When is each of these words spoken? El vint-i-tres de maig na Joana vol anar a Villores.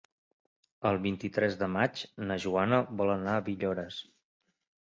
El 0.91 0.97
vint-i-tres 1.03 1.59
de 1.59 1.69
maig 1.75 2.03
na 2.31 2.39
Joana 2.47 2.81
vol 3.03 3.15
anar 3.19 3.37
a 3.43 3.47
Villores. 3.51 4.01